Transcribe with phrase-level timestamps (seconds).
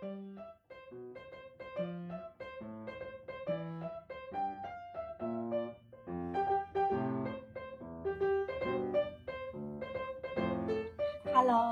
[0.00, 0.14] Hello，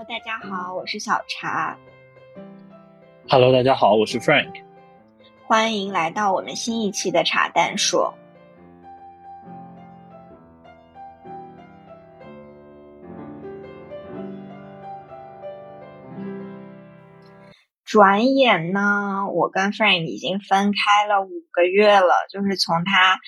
[0.08, 1.78] 大家好，我是小茶。
[3.28, 4.60] Hello，大家好，我是 Frank。
[5.46, 8.12] 欢迎来到我们新一期的茶蛋说。
[17.96, 23.18] 转眼呢，我跟 Frank 已经分开了五个月了，就是从他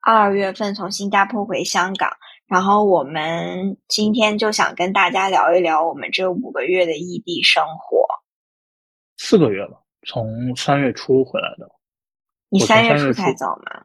[0.00, 2.10] 二月份从新加坡回香港，
[2.48, 8.04] 然后我们今天就想跟大家聊一聊我们这五个月的异地生活。
[9.16, 11.70] 四个月了，从三月初回来的。
[12.48, 13.84] 你三月初初才走吗？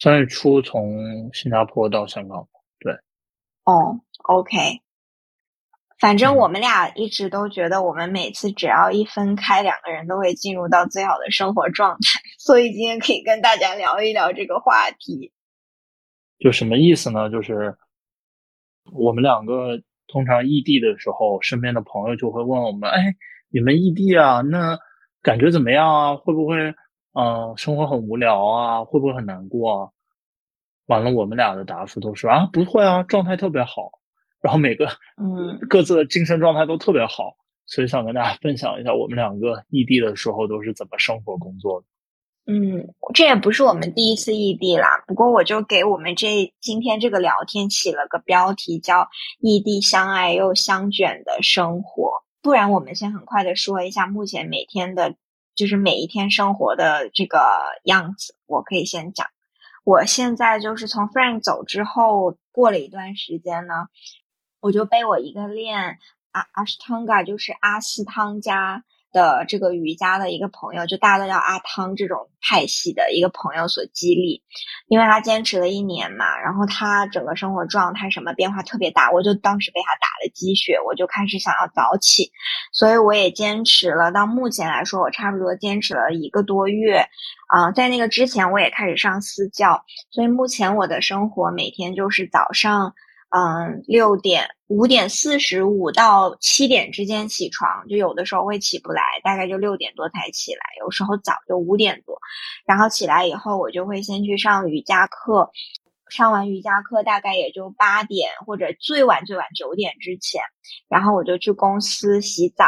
[0.00, 2.46] 三月初从新加坡到香港，
[2.78, 2.92] 对，
[3.64, 4.82] 哦，OK。
[6.00, 12.20] 反正嗯我们俩一直都觉得，我们每次只要一分开，两个人都会进入到最好的生活状态。
[12.38, 15.32] 所以今天可以跟大家聊一聊这个话题。
[16.38, 17.28] 就什么意思呢？
[17.30, 17.76] 就是
[18.92, 23.16] 我们两个通常异地的时候，身边的朋友就会问我们：“哎，
[23.48, 24.40] 你们异地啊？
[24.42, 24.78] 那
[25.20, 26.16] 感觉怎么样啊？
[26.16, 26.56] 会不会
[27.12, 28.84] 嗯、呃生活很无聊啊？
[28.84, 29.90] 会不会很难过啊？”
[30.86, 33.90] 完了，我们俩的答复都是啊，不会啊，状态特别好。
[34.40, 34.86] 然后每个
[35.16, 37.36] 嗯各自的精神状态都特别好，
[37.66, 41.86] 所以想跟大家分享一下我们两个异地的时候都是怎么生活工作的。
[42.50, 45.04] 嗯，这也不是我们第一次异地啦。
[45.06, 52.22] 不过我就给我们这今天这个聊天起了个标题，叫“异地相爱又相卷的生活”。
[52.40, 55.16] 不然，我们先很快的说一下目前每天的，
[55.54, 57.38] 就是每一天生活的这个
[57.84, 58.34] 样子。
[58.46, 59.26] 我可以先讲，
[59.84, 63.74] 我现在就是从 Frank 走之后，过了一段时间呢，
[64.60, 65.98] 我就被我一个练
[66.32, 74.42] 阿阿斯汤嘎，就是阿斯汤加的这个瑜伽的一个朋友，就大家都叫阿汤这种派系的一个朋友所激励，
[74.86, 82.30] 因为他坚持了一年嘛，然后他整个生活状态什么变化特别大，我就当时被他打了鸡血，我就开始想要早起，
[82.72, 84.12] 所以我也坚持了。
[84.12, 87.08] 到目前来说，我差不多坚持了一个多月，
[87.46, 92.94] 啊、在那个之前我也开始上私教，所以目前我的生活每天就是早上。
[93.30, 102.18] 嗯，六点五点四十五到七点之间起床，就有的时候会起不来，大概就六点多才起来，有时候早就五点多。
[102.64, 105.50] 然后起来以后，我就会先去上瑜伽课，
[106.08, 110.40] 上完瑜伽课大概也就八点或者最晚最晚九点之前，
[110.88, 112.64] 然后我就去公司洗澡。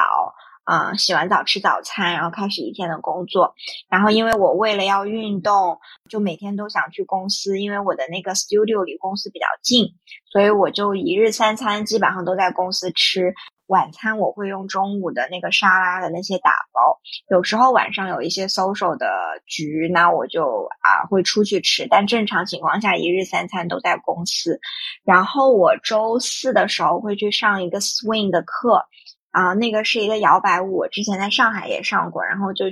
[0.71, 3.53] 啊、洗完澡吃早餐，然后开始一天的工作。
[3.89, 5.77] 然后因为我为了要运动，
[6.09, 9.89] 就每天都想去公司，因为我的那个 studio 离公司比较近，
[10.31, 13.35] 所以我就一日三餐基本上都在公司吃。
[13.67, 16.99] 晚餐我会用中午的那个沙拉的那些打包，
[17.31, 19.07] 有时候晚上有一些 social 的
[19.47, 24.59] 局，那我就啊会出去吃，但正常情况下一日三餐都在公司。
[25.05, 28.85] 然后我周四的时候会去上一个 swing 的课，
[29.31, 32.67] 啊，那个是一个摇摆舞，我之前在上海也上过，然后就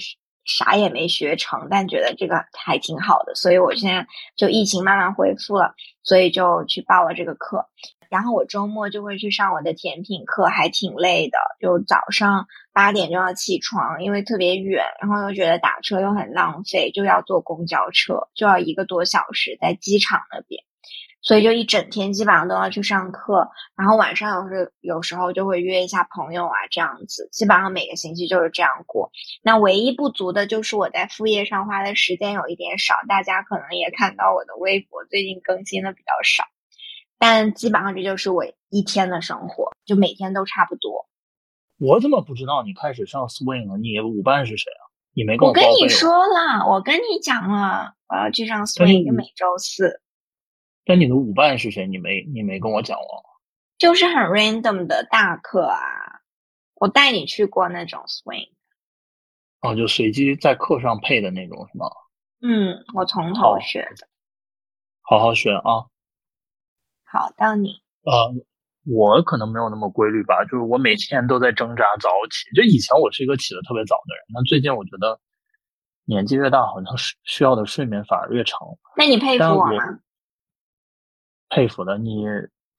[0.44, 7.68] 啥也没学成，但觉得这个还挺好的，所以我现在就疫情慢慢恢复了，所以就去报了这个课。
[8.10, 20.64] 然后我周末就会去上我的甜品课，还挺累的，就早上八点就要起床，因为特别远，然后又觉得打车又很浪费，就要坐公交车，就要一个多小时在机场那边。
[21.20, 29.10] 所以就一整天基本上都要去上课，然后晚上有时有时候就会约一下朋友啊，这样子，基本上每个星期就是这样过。
[29.42, 36.44] 那唯一不足的就是我在副业上花的时间有一点少，大家可能也看到我的微博最近更新的比较少，
[37.18, 41.06] 但基本上这就是我一天的生活，就每天都差不多。
[41.78, 43.76] 我怎么不知道你开始上 swing 了？
[43.76, 44.86] 你舞伴是谁啊？
[45.14, 50.00] 你没跟我跟你说了，我跟你讲了，我要去上 swing，就每周四，
[50.88, 51.86] 但你的舞伴是谁？
[51.86, 53.20] 你没你没跟我讲哦。
[53.76, 55.76] 就是很 random 的大课啊。
[56.76, 58.48] 我带你去过那种 swing。
[59.60, 61.86] 哦，就随机在课上配的那种是吗？
[62.40, 64.08] 嗯，我从头学的。
[65.02, 65.84] 好好学啊。
[67.04, 67.82] 好，到你。
[68.04, 68.32] 呃，
[68.86, 72.50] 我可能没有那么规律吧，就是我每天都在挣扎早起。
[72.56, 75.20] 就以前我是一个起的特别早的人，那最近我觉得
[76.06, 78.58] 年纪越大，好像是需要的睡眠反而越长。
[78.96, 79.98] 那你佩服我吗？
[81.50, 82.24] 佩服的，你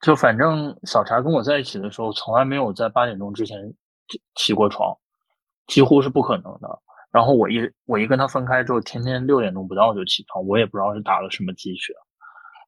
[0.02, 3.58] 就反正小茶跟我在一起的时候，从来没有在八点钟之前
[4.08, 4.96] 起起过床，
[5.68, 6.80] 几乎是不可能的。
[7.12, 11.94] 然后我一我一跟他分开之后，天天六点钟不到就起床，我也不知道是打了什么鸡血。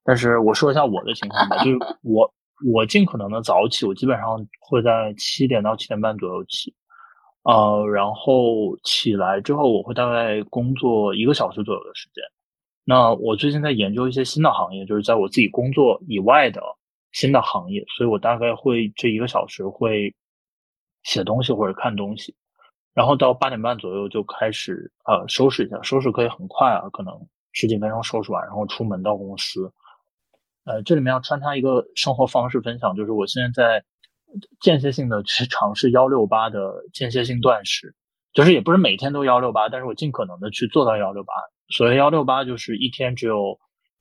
[0.04, 2.34] 但是我说一下我的情况吧，就是 我
[2.74, 6.74] 我尽可能的早起，我基本上会在七点到七点半左右起，
[7.44, 12.24] 呃，然后起来之后我会大概工作一个小时左右的时间。
[12.84, 16.62] 那我最近在研究一些新的行业，就是在我自己工作以外的
[17.12, 20.16] 新的行业，所以我大概会这一个小时会
[21.04, 22.36] 写东西或者看东西，
[22.94, 27.14] 然后到八点半左右就开始呃收拾一下，收拾可以很快啊，可能
[27.52, 29.72] 十几分钟收拾完，然后出门到公司。
[30.64, 33.86] 呃，这里面要穿插一个生活方式分享，就是我现在在
[34.60, 37.96] 间歇性的去尝试幺六八的间歇性断食，
[38.34, 41.34] 就是也不是每天都幺六八，但是我尽可能的去做到幺六八。
[41.72, 43.60] 所谓幺六八，就是一天只有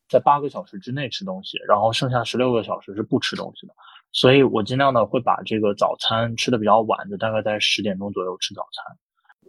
[0.08, 3.75] 在八个小时之内吃东西，然后剩下十六个小时是不吃东西的。
[4.12, 8.96] 所以我尽量的会把这个早餐吃的比较晚，就大概在十点钟左右吃早餐，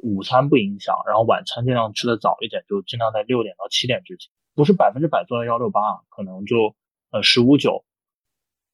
[0.04, 5.80] 午餐不影响，然后晚餐尽量吃的早一点，就尽量在六点到七点之前，不是百分之百做到幺六八，
[6.10, 6.76] 可能就。
[7.14, 7.84] 呃，十五九，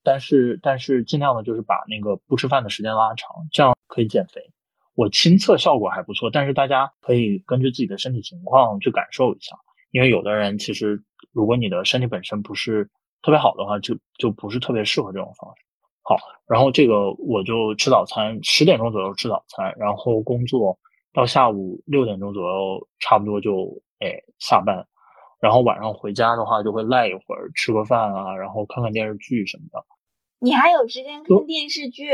[0.03, 4.51] 但是但是尽量的就是把那个不吃饭的时间拉长，这样可以减肥。
[4.97, 9.55] 我亲测效果还不错，但是大家可以根据自己的身体情况去感受一下，
[9.91, 12.89] 因为有的人其实如果你的身体本身不是
[13.21, 15.61] 特别好的话，就就不是特别适合这种方式。
[16.01, 16.17] 好，
[16.47, 20.75] 然后这个我就吃早餐，十点钟左右吃早餐，然后工作
[21.13, 24.83] 到下午六点钟左右，差不多就哎下班。
[25.39, 29.85] 然后晚上回家的话，就会赖一会儿，吃个饭啊，然后看看电视剧什么的。
[30.39, 32.07] 你还有时间看电视剧？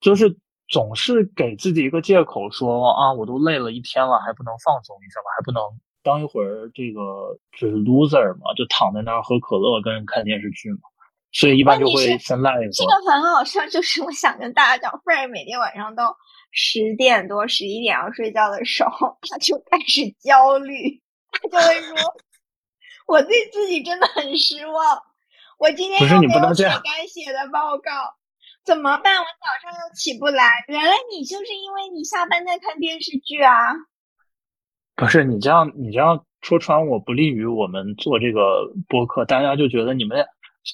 [0.00, 0.36] 就是
[0.68, 5.26] 总是给自己一个借口，说啊，我都累了一天了，还不能放松一下吗？
[5.36, 5.62] 还不能
[6.02, 10.80] 当一会儿这个就是 loser 嘛，就躺在那儿喝可乐跟人看电视剧嘛。
[11.32, 12.52] 所以一般就会先赖。
[12.72, 16.02] 这个很好笑，就是我想跟大家讲 e d 每天晚上都
[16.50, 21.02] 十点多、十一点要睡觉的时候，他就开始焦虑。
[21.32, 21.94] 他就会说
[23.06, 25.02] ：“我对自己真的很失望，
[25.58, 28.15] 我今天又没有写该写的报告，
[28.66, 29.16] 怎么办？
[29.16, 30.42] 我早上又起不来。
[30.66, 33.72] 原来你就是因为你下班在看电视剧啊？
[34.96, 39.24] 不是你这样，你这样戳穿我，不利于我们做这个播客。
[39.24, 40.26] 大家就觉得你们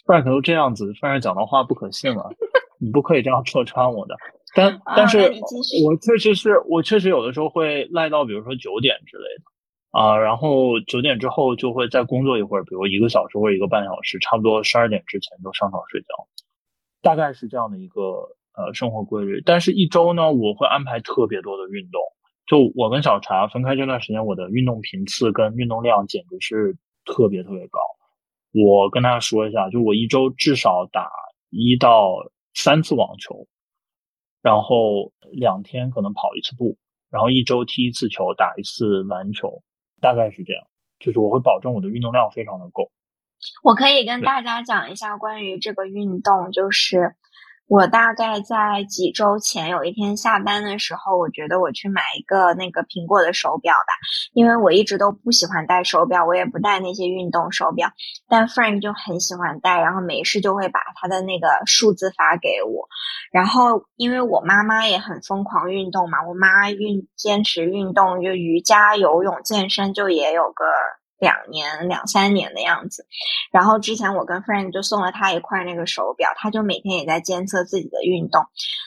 [0.07, 2.31] Frank 都这样子，Frank 讲的话不可信了。
[2.79, 4.17] 你不可以这样戳穿我的。
[4.55, 5.19] 但但是，
[5.85, 9.45] 我确实是我确实有的时候会赖到，比如说九点之类的。”
[9.93, 16.07] 啊，然后九点之后就会再工作一会儿，比如一个小时或者一个半小时，差不多十二点之前就上床睡觉，
[17.03, 18.01] 大概是这样的一个
[18.55, 19.43] 呃生活规律。
[19.45, 22.01] 但是，一周呢，我会安排特别多的运动。
[22.47, 27.81] 就我跟小茶分开这段时间，我的运动频次跟运动量简直是特别特别高。
[28.53, 31.11] 我跟大家说一下，就我一周至少打
[31.51, 33.47] 一到三次网球，
[34.43, 36.77] 然后两天可能跑一次步，
[37.11, 39.63] 然后一周踢一次球，打一次篮球。
[40.01, 40.65] 大概是这样，
[40.99, 42.91] 就是我会保证我的运动量非常的够。
[43.63, 47.15] 我可以跟大家讲一下关于这个运动，就是。
[47.69, 53.95] 我大概在几周前有一天下班的时候，我觉得我去买一个那个苹果的手表吧，
[54.35, 57.89] 因为我一直都不喜欢戴手表，我也不戴那些运动手表，
[58.29, 62.87] 但 Frank 就很喜欢戴，然后没事就会把他的那个数字发给我，
[63.33, 70.65] 然后因为我妈妈也很疯狂运动嘛，我妈运坚持运动就瑜伽、游泳、健身，就也有个。
[71.23, 73.07] 两年两三年的样子，
[73.53, 78.45] 然后之前我跟 friend 就送了他一块那个手表，他就每天也在监测自己的运动，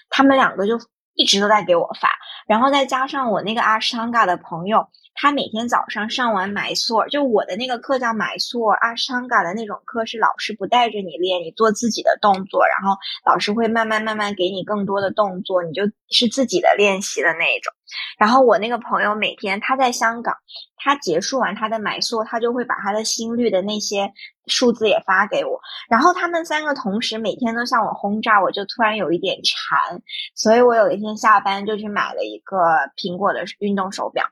[0.10, 0.78] 他们两个就
[1.14, 2.10] 一直都在给我发，
[2.46, 4.90] 然后再加上我那个阿斯嘎的朋友。
[5.16, 17.74] 他每天早上上完埋索，就我的那个课叫埋索阿桑嘎的那种课，是老师不带着你练，你做自己的动作，然后老师会慢慢慢慢给你更多的动作，你就是自己的练习的那一种。
[18.18, 20.36] 然后我那个朋友每天他在香港，
[20.76, 24.12] 他结束完他的埋索，他就会把他的心率的那些
[24.48, 30.02] 数字也发给我，然后他们三个同时每天都向我轰炸，我就突然有一点馋，
[30.36, 32.58] 所以我有一天下班就去买了一个
[32.98, 34.26] 苹果的运动手表。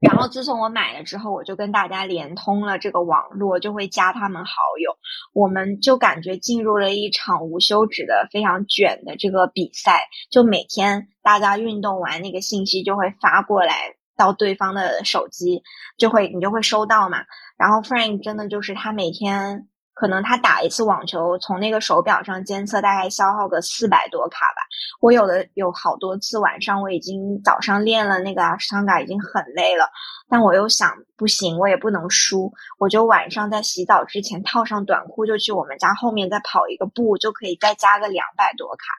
[0.08, 4.52] 然后自从我买了之后，我就跟大家连通了这个网络，就会加他们好
[4.82, 4.96] 友，
[5.34, 10.08] 我们就感觉进入了一场无休止的、非常卷的这个比赛。
[10.30, 15.62] 就每天大家运动完，那个信息就会发过来到对方的手机，
[15.98, 17.18] 就会你就会收到嘛。
[17.58, 19.68] 然后 Frank 真的就是他每天。
[20.00, 24.62] 可能他打一次网球，从那个手表上监测，大概消耗个四百多卡吧。
[24.98, 29.90] 我有的有好多次晚上，我已经早上练了那个阿斯汤嘎，已经很累了，
[30.26, 38.94] 但我又想不行，我也不能输，我就晚上在洗澡之前套上短裤，就去我们家后面再跑一个步，就可以再加个两百多卡。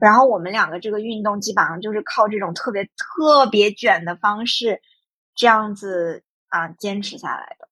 [0.00, 4.80] 然后我们两个这个运动基本上就是靠这种特别特别卷的方式，
[5.34, 7.68] 这样子啊坚持下来的。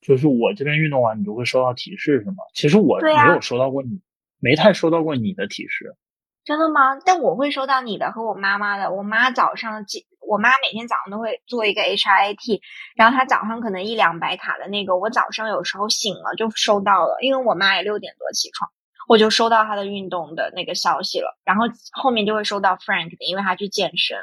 [0.00, 2.36] 就是我这边运动完，你就会收到提示，是吗？
[2.54, 4.00] 其实我没有收到过你，
[4.40, 5.94] 没太收到过你的提示。
[6.44, 6.98] 真的吗？
[7.04, 8.90] 但我会收到你的和我妈妈的。
[8.90, 9.84] 我妈早上
[10.26, 12.60] 我妈每天早上都会做一个 HIIT，
[12.96, 18.70] 然后她早上可能一两百卡的那个，我早上有时候醒了就收到了，因为我妈也六点多起床，
[19.08, 24.16] 我就收到她的运动的那个消息了，然后后面就会收到 Frank 的，因为他去健身。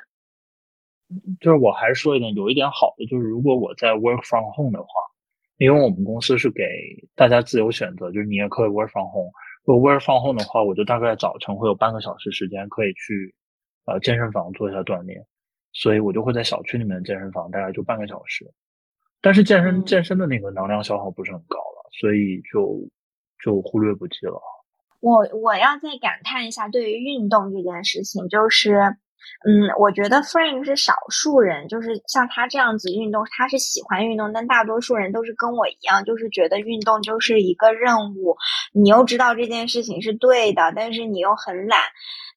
[1.39, 4.89] 就是我还是说一点，有一点好的就是，如果我在 work from home 的话，
[5.57, 6.63] 因为我们公司是给
[7.15, 9.31] 大家自由选择，就是你也可以 work from home。
[9.63, 13.33] 如果 work from home 的话，我就大概早晨会有半个小时时间可以去
[13.85, 15.25] 呃健身房做一下锻炼，
[15.71, 18.45] 所以我就会在小区里面的健身房，大概就半个小时。
[19.21, 22.77] 但是健身健身的那个能量消耗不是很高了，所以就
[23.43, 24.41] 就忽略不计了。
[24.99, 28.97] 我我要再感叹一下，对于运动这件事情，就是。
[29.47, 38.37] 嗯，我觉得 Frank 是少数人，就是像他这样子运动，他是喜欢运动，但大多数人都是跟我一样，就是觉得运动就是一个任务，
[38.73, 41.79] 你又知道这件事情是对的，但是你又很懒。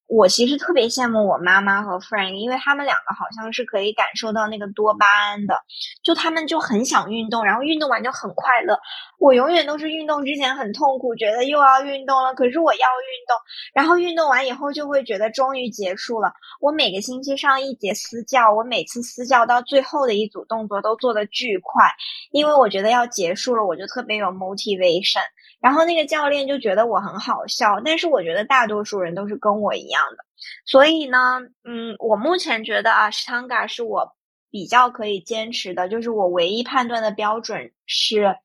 [0.08, 5.62] 我其实特别羡慕我妈妈和 Frank，因为他们两个好像是可以感受到那个多巴胺的，
[6.02, 8.78] 就他们就很想运动，然后运动完就很快乐。
[9.18, 13.36] 我永远都是运动之前很痛苦，觉得又要运动了，可是我要运动，
[13.74, 16.32] 然后运动完以后就会觉得终于结束了。
[16.60, 21.84] 我每个星期上一节私教，我每次私教到最后的一组动作都做的巨快，
[22.30, 25.20] 因为我觉得要结束了，我就特别有 motivation。
[25.60, 30.18] 然后那个教练就觉得我很好笑，但是我觉得大多数人都是跟我一样的，
[30.64, 34.14] 所以呢，嗯，我目前觉得啊，Stanga 是我
[34.50, 38.36] 比较可以坚持的，就是我唯一判断的标准是，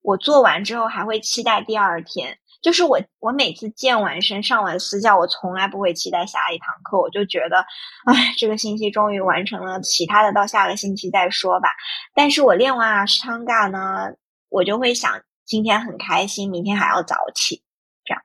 [0.00, 7.58] 我做完之后还会期待第二天，就是我我每次健完身上完私教，我从来不会期待下一堂课，我就觉得，
[8.06, 11.68] 哎，这个星期终于完成了，其他的到下个星期再说吧。
[12.14, 14.14] 但是我练完 Stanga 呢，
[14.48, 15.20] 我就会想。
[15.44, 17.62] 今天很开心，明天还要早起，
[18.04, 18.22] 这样。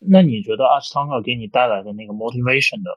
[0.00, 2.90] 那你觉得阿斯汤克给你带来的那个 motivation 的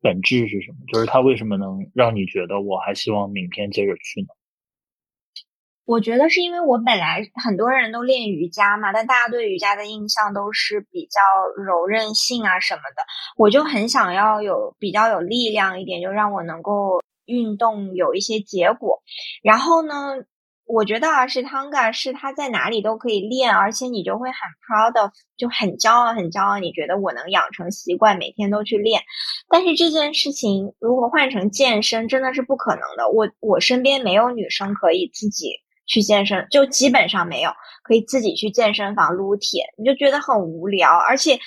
[0.00, 0.78] 本质是什么？
[0.92, 4.28] 就是他为什么能让你觉得我还希望明天接着去呢？
[5.84, 11.20] 我觉得是因为我本来很多人都练瑜伽嘛，但大家对瑜伽的印象都是比较
[11.62, 13.02] 柔韧性啊什么的，
[13.36, 19.02] 我就很想要有比较有力量一点，就让我能够运动有一些结果。
[19.42, 19.94] 然后呢？
[20.68, 24.36] 我觉得啊，是 Tanga 是他在哪里都可以练，而且你就会很
[24.68, 26.58] proud of，就很骄傲，很骄傲。
[26.58, 29.00] 你觉得我能养成习惯，每天都去练。
[29.48, 33.08] 但是这件事情如果换成健身，真的是不可能的。
[33.08, 35.52] 我我身边没有女生可以自己
[35.86, 37.50] 去健身，就基本上没有
[37.82, 40.90] 可以自己去健身房撸铁，你就觉得很无聊。
[40.90, 41.38] 而且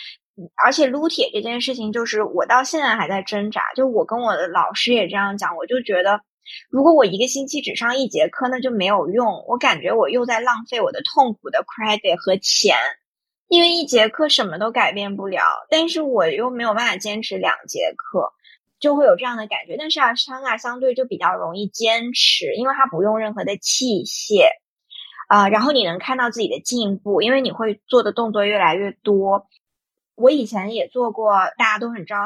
[0.66, 3.62] 而且撸铁这件事情，就是我到现在还在挣扎。
[3.76, 6.20] 就我跟我的老师也这样讲，我就觉得。
[6.70, 9.46] 如果我一个星期只上一节课，那就没有用。
[9.48, 12.76] 我感觉我又在浪费我的痛苦的 credit 和钱，
[13.48, 15.42] 因为一节课什么都改变不了。
[15.70, 18.32] 但是我又没有办法坚持两节课，
[18.80, 19.76] 就会有这样的感觉。
[19.78, 24.48] 但是啊，伤啊相对就比较容易坚持，因为它不用任何的器械
[25.28, 29.48] 啊，然后你能看到自己的进步，因为你会做的动作越来越多。
[30.16, 32.20] 我以前也做过，大家都很知道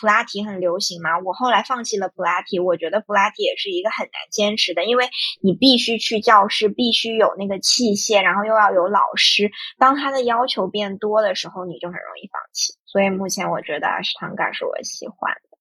[0.00, 1.18] 普拉提很流行嘛。
[1.18, 5.04] 我后来放弃了普拉提，我觉得普拉提也是一个很难坚持的，因为
[5.42, 9.50] 你必须去教室，必须有那个器械，然后又要有老师。
[9.78, 12.72] 当他的要求变多的时候，你就很容易放弃。
[12.86, 15.58] 所以目前我觉得阿斯汤嘎是我喜欢的。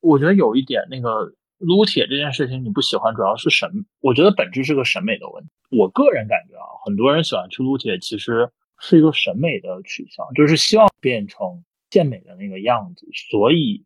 [0.00, 5.50] 我觉得有一点，那个撸铁这件事情你不喜欢，主要是审，我觉得本质是个审美的问题。
[5.70, 8.50] 我个人感觉啊，很多人喜欢去撸铁，其实。
[8.84, 11.62] 是一个审美的取向，就是希望变成
[11.92, 13.84] 健美的那个样子，所以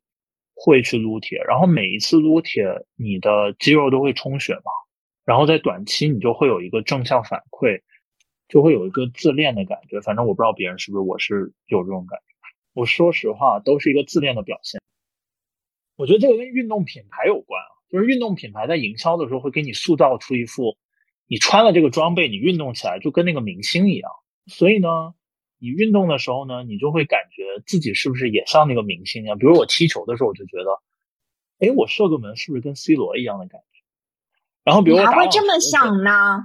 [0.55, 1.43] 会去撸铁。
[1.43, 4.71] 然后每一次撸铁，你的肌肉都会充血嘛，
[5.25, 7.83] 然后在短期你就会有一个正向反馈，
[8.47, 10.01] 就会有一个自恋的感觉。
[10.01, 12.25] 反正我不知道别人是不是，我是有这种感觉。
[12.75, 14.81] 我说实话，都是一个自恋的表现。
[15.97, 20.77] 我觉得这个跟运动品牌有关啊，就是运动品牌在营销的时候会给你塑造出一副，
[21.27, 24.11] 你穿了这个装备，你运动起来就跟那个明星一样。
[24.47, 24.89] 所以呢，
[25.59, 29.39] 你运动的时候呢，你就会感觉自己是不是也像那个明星一样？
[29.39, 30.79] 比如我踢球的时候，我就觉得，
[31.59, 33.67] 哎，我射个门是不是跟 C 罗一样的感觉？
[34.65, 36.41] 然后比如我还会这么想呢？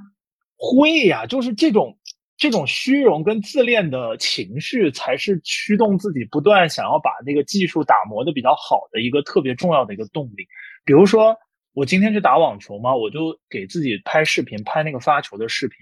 [0.58, 1.98] 会呀，就是这种
[2.38, 10.48] 这种虚荣跟自恋的情绪，才是驱动自己不断想要把那个技术打磨的比较好的一个特别重要的一个动力。
[10.86, 11.36] 比如说，
[11.74, 15.78] 我今天去打网球嘛，我就给自己拍视频，拍那个发球的视频。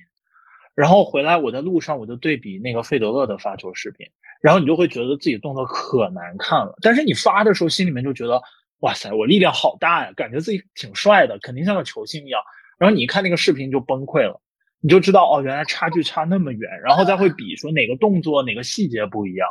[0.75, 4.07] 然后回来，我在路上我就对比那个费德勒的发球视频，
[4.41, 6.75] 然后你就会觉得自己动作可难看了。
[6.81, 8.41] 但是你发的时候心里面就觉得，
[8.79, 12.41] 哇塞，我力量好大呀，感觉自己挺帅的，肯定像个球星一样。
[12.77, 14.41] 然后你一看那个视频就崩溃了，
[14.81, 16.69] 你就知道哦，原来差距差那么远。
[16.81, 19.47] 然后再会比说哪个动作哪个细节不一样，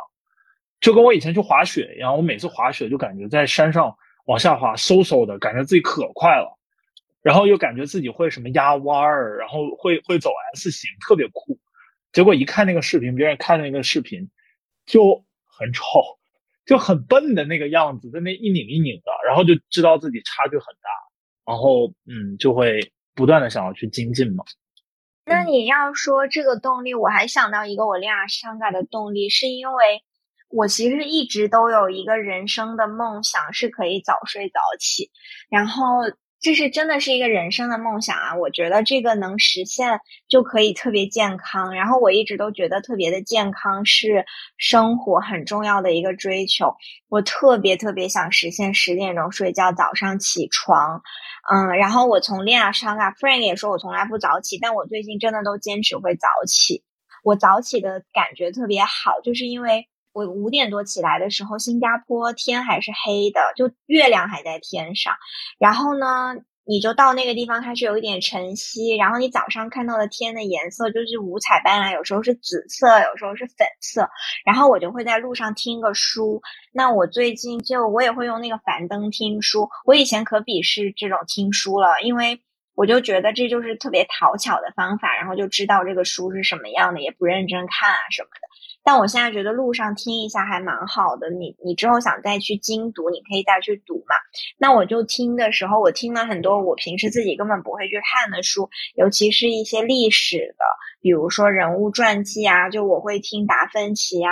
[0.81, 3.95] 就跟我以前去滑雪一样，我每次滑雪就感觉在山上。
[4.25, 6.58] 往下滑，嗖嗖的感觉自己可快了，
[7.21, 11.59] 然后又感觉自己会什么压弯儿，然后会会走 S 型，特别酷。
[12.13, 14.29] 结果一看那个视频，别人看那个视频
[14.85, 15.83] 就很丑，
[16.65, 20.89] 就很笨的那个样子，在那一拧一拧的，然后就知道自己差距很大，
[21.45, 24.45] 然后嗯，就会不断的想要去精进嘛。
[25.25, 30.03] 那你要说这个动力，我还想到一个我恋爱伤感的动力，是因为
[30.47, 35.11] 我其实一直都有一个人生的梦想，是可以早睡早起，
[35.49, 35.83] 然后。
[36.41, 38.35] 这是真的是一个人生的梦想啊！
[38.35, 41.75] 我觉得这个能实现就可以特别健康。
[41.75, 44.25] 然后我一直都觉得特别的健康是
[44.57, 46.73] 生活很重要的一个追求。
[47.09, 51.01] 我特别特别想实现十点钟睡觉，早上起床。
[51.51, 56.83] 嗯，然后我从恋爱上啊，Frank 也说我从来不早起，但我最近真的都坚持会早起。
[57.23, 59.87] 我早起的感觉特别好，就是因为
[60.19, 65.13] 我五点多起来的时候，新加坡天还是黑的，就月亮还在天上。
[65.57, 66.35] 然后呢，
[66.65, 68.95] 你就到那个地方，它是有一点晨曦。
[68.95, 74.07] 然后你早上看到的天的颜色就是五彩斑斓，有时候是紫色，有时候是粉色。
[74.45, 76.41] 然后我就会在路上听个书。
[76.71, 79.67] 那我最近就我也会用那个樊登听书。
[79.85, 82.39] 我以前可鄙视这种听书了，因为
[82.75, 88.47] 我就觉得这就是特别讨巧的方法，然后就知道这个书是什么样的，也不认真看啊什么的。
[88.89, 91.29] 但我现在觉得路上听一下还蛮好的。
[91.29, 94.15] 你你之后想再去精读，你可以再去读嘛。
[94.57, 100.65] 那我就听的时候，我听了很多我平时自己根本不会去看的书，尤其是一些历史的，
[101.01, 104.31] 比如说人物传记啊，就我会听达芬奇啊，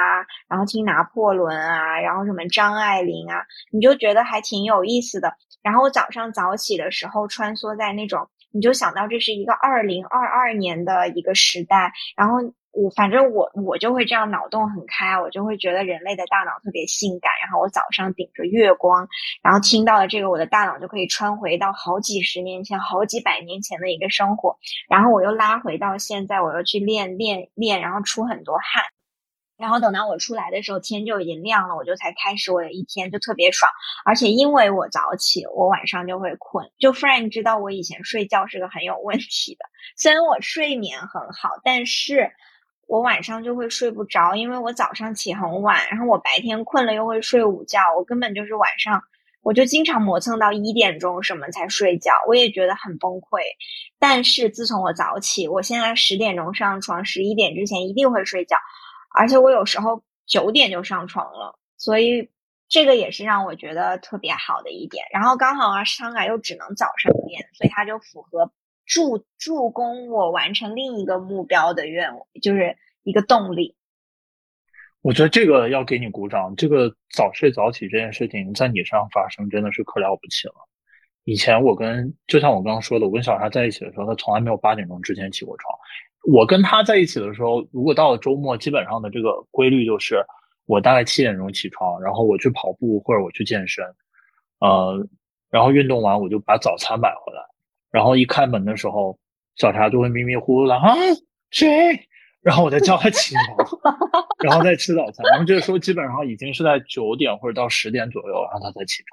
[0.49, 5.31] 然后听拿破仑啊，然后什么张爱玲啊，你就觉得还挺有意思的。
[5.61, 12.39] 然后我早上早起的时候，穿梭在那种，你就想到这是一个二零二二年的一个时代，然后。
[12.77, 17.31] 我反正我我就会这样脑洞很开，我就会觉得人类的大脑特别性感。
[17.41, 19.07] 然后我早上顶着月光，
[19.41, 24.59] 然后听到了这个，我的大脑就可以穿回到好几十年前、好几百年前的一个生活。
[24.87, 28.83] 然后我又拉回到现在，我又去练练练，然后出很多汗。
[29.57, 33.71] 然后等到我出来的时候，天就已经亮了，我就才开始我的一天，就特别爽。
[34.05, 36.69] 而且因为我早起，我晚上就会困。
[36.77, 42.31] 就 Frank 知道我以前睡觉是个很有问题的，虽然我睡眠很好，但是。
[42.87, 49.03] 我晚上就会睡不着，因为我早上起很晚，然后我白天困了又会睡午觉，我根本就是晚上
[49.41, 53.41] 我就经常磨蹭到一点钟什么才睡觉，我也觉得很崩溃。
[53.99, 58.55] 但是自从我早起，我现在十点钟上床，十一点之前一定会睡觉，
[59.13, 62.29] 而且我有时候九点就上床了，所以
[62.69, 65.05] 这个也是让我觉得特别好的一点。
[65.11, 68.49] 然后刚好啊，上海又只能早上练，所以它就符合。
[68.87, 73.75] 助助攻我完成另一个目标的愿望，就是一个动力。
[75.01, 76.55] 我觉得这个要给你鼓掌。
[76.55, 80.53] 这个早睡早起这件事情在你身上发生，真的是可了不起了。
[81.25, 85.77] 以前我跟就像我刚刚说的，我跟小沙在一起的时候，他从来没有八点钟之前起过床。
[86.33, 90.25] 我跟他在一起的时候，如果到了周末，基本上的这个规律就是，
[90.65, 93.85] 我大概七点钟起床，然后我去跑步或者我去健身，
[94.59, 95.07] 呃，
[95.49, 97.41] 然后运动完我就把早餐买回来。
[97.91, 99.17] 然后一开门的时候，
[99.55, 100.95] 小茶就会迷迷糊糊的啊
[101.51, 102.07] 谁？
[102.41, 103.67] 然后我再叫他起床，
[104.43, 105.25] 然后再吃早餐。
[105.29, 109.03] 然后这个时候基本上已经是在九点或者到十点左右，然后他才起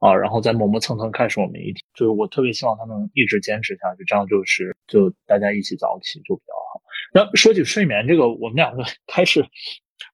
[0.00, 1.76] 床啊，然后再磨磨蹭蹭开始我们一天。
[1.94, 6.80] 就是我特别希望他能一直坚持下去，这样就是就大家一起早起就比较好。
[7.12, 9.44] 那说起睡眠这个，我们两个 开始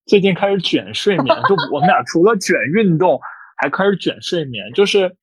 [0.05, 3.21] 最近开始卷睡眠，就我们俩除了卷运动，
[3.57, 5.17] 还开始卷睡眠，就是。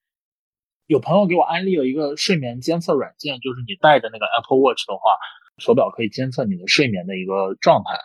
[0.86, 5.16] 有朋友给我安利了一个睡眠监测软件，就是你带着那个 Apple Watch 的话，
[5.56, 7.96] 手表可以监测你的睡眠的一个状态，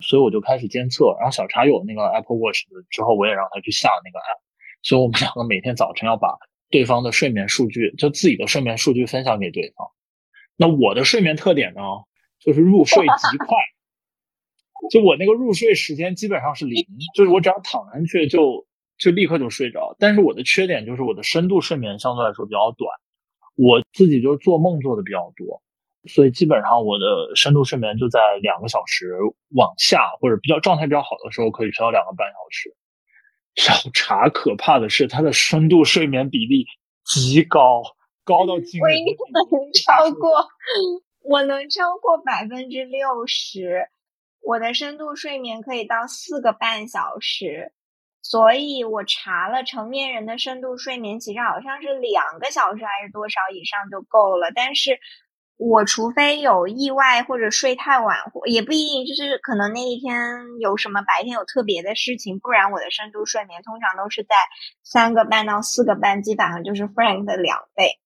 [0.00, 1.14] 所以我就开始监测。
[1.20, 4.40] 然后小茶有那个 Apple Watch 之后，我也让他去下了那个 App，
[4.82, 6.36] 所以我们两个每天早晨要把
[6.70, 9.86] 对方的睡眠数据，就自己的睡眠数据分享给对方。
[10.56, 11.82] 那我的睡眠特点呢，
[12.40, 13.56] 就是入睡极快，
[14.90, 18.66] 就我那个入睡时间基本上是零，就是我只要躺上去就。
[18.96, 22.88] 就立刻就睡着，但是我的缺点就是我的深度睡眠相对来说比较短，
[23.56, 25.60] 我自己就是做梦做的比较多，
[26.06, 29.14] 所以基本上我的深度睡眠就在两个小时
[29.56, 32.74] 往下，或者比较状态比较好的时候可以睡到两个半小时。
[33.56, 36.66] 小茶可怕的是，它的深度睡眠比例
[37.04, 37.82] 极高，
[38.24, 38.82] 高到惊人。
[38.82, 39.12] 我应该
[39.50, 40.48] 能超过，
[41.22, 43.88] 我能超过百分之六十，
[44.40, 47.72] 我的深度睡眠可以到四个半小时。
[48.24, 54.50] 所以我查了成年人的深度睡眠，其实好像是两个小时还是多少以上就够了。
[54.54, 54.98] 但是
[55.58, 60.18] 我除非有意外或者睡太晚，也不一定，就是可能那一天
[60.58, 64.34] 有什么白天有特别的事情，不然我的深度睡眠通常都是在
[64.82, 68.00] 三个半到四个半，基本上就是 Frank 的两倍。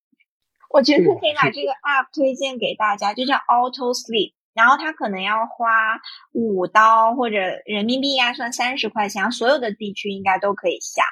[0.68, 5.96] 我觉得可以把这个 app 推荐给大家，就叫 Auto Sleep，然后他可能要花
[6.32, 11.04] 五刀或者人民币应该算三十块钱，所有的地区应该都可以下，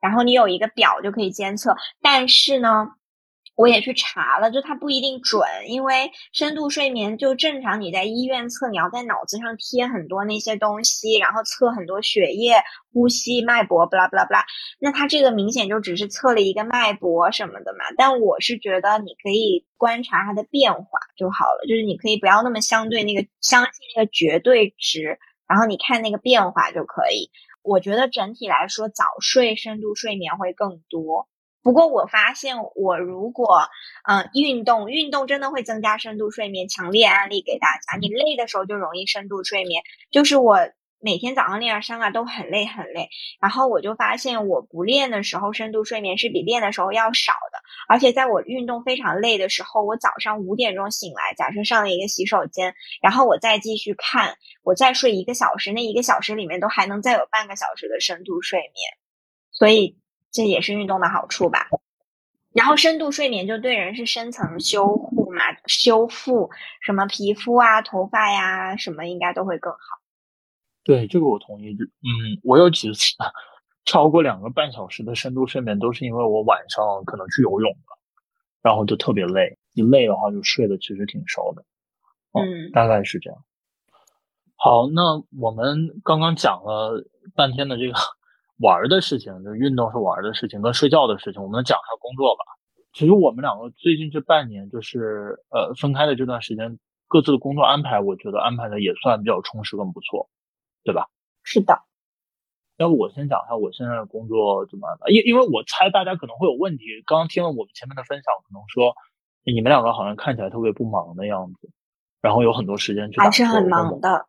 [0.00, 2.88] 然后你有一个表就可以监测，但是呢。
[3.56, 7.80] 我也去查了，就它不一定准，因为深度睡眠就正常。
[7.80, 14.44] 你在医院测，你要在脑子上贴很多那些东西，然后测很多血液、呼吸、脉搏，不啦不啦不啦。
[14.78, 17.86] 那它这个明显就只是测了一个脉搏什么的嘛。
[17.96, 27.30] 但我是觉得你可以观察它的变化就好了，就是你可以不要那么相对那个相信那个绝对值，然后你看那个变化就可以。
[27.62, 31.26] 我觉得整体来说，早睡深度睡眠会更多。
[31.66, 33.68] 不过我发现，我如果
[34.08, 36.68] 嗯运动，运动真的会增加深度睡眠。
[36.68, 39.82] 强烈案例给大家，你累的时候就容易深度睡眠。
[40.12, 40.58] 就是我
[41.00, 43.08] 每天早上练上啊都很累很累，
[43.40, 47.58] 然后我就发现我不练的时候深度睡眠是比练的时候要少的。
[47.88, 58.72] 而且在我运动非常累的时候，我早上五点钟醒来，假设上了一个洗手间，然后我再继续看，我再睡一个小时，那一个小时里面都还能再有半个小时的深度睡眠，
[59.50, 59.98] 所以。
[60.36, 61.66] 这也是运动的好处吧，
[62.52, 66.50] 然后深度睡眠就对人是深层修护嘛，修复
[66.82, 69.78] 什么皮肤啊、头发呀什么应该都会更好。
[70.84, 71.70] 对，这个我同意。
[71.72, 73.14] 嗯，我有几次
[73.86, 77.98] 超过两个半小时的深度睡眠，都是因为我晚上可能去游泳了，
[78.60, 81.64] 然后就特别累，一累的话就睡得其实挺熟的。
[82.32, 83.42] 嗯，大概是这样。
[84.54, 87.94] 好，那我们刚刚讲了半天的这个。
[88.58, 92.44] 玩的事情，就运动是玩的事情，跟睡觉的事情，我们讲一下工作吧。
[92.92, 100.30] 其实我们两个最近这半年，就是呃分开的这段时间，各自的工作安排，我觉得安排的也算比较充实跟不错，
[100.82, 101.08] 对吧？
[101.42, 101.80] 是的。
[102.78, 106.84] 要不我先讲一下我现在的工作怎么安排，因因为我猜大家可能会有问题。
[107.06, 108.94] 刚刚听了我们前面的分享，可能说
[109.44, 111.70] 你们两个好像看起来特别不忙的样子，
[112.20, 114.26] 然后有很多时间去还是很忙的。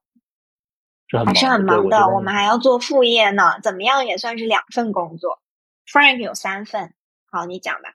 [1.10, 3.62] 还是很忙的，我们还要做副业呢。
[3.64, 5.40] 怎么样也算是两份工作。
[5.86, 6.94] Frank 有三份，
[7.32, 7.94] 好，你讲吧。